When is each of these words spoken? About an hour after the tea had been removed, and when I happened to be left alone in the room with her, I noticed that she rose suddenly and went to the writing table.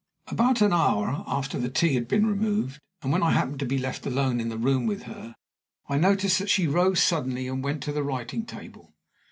About 0.29 0.61
an 0.63 0.73
hour 0.73 1.23
after 1.27 1.59
the 1.59 1.69
tea 1.69 1.93
had 1.93 2.07
been 2.07 2.25
removed, 2.25 2.79
and 3.03 3.11
when 3.11 3.21
I 3.21 3.33
happened 3.33 3.59
to 3.59 3.67
be 3.67 3.77
left 3.77 4.03
alone 4.07 4.39
in 4.41 4.49
the 4.49 4.57
room 4.57 4.87
with 4.87 5.03
her, 5.03 5.35
I 5.87 5.99
noticed 5.99 6.39
that 6.39 6.49
she 6.49 6.65
rose 6.65 7.03
suddenly 7.03 7.47
and 7.47 7.63
went 7.63 7.83
to 7.83 7.91
the 7.91 8.01
writing 8.01 8.47
table. 8.47 8.95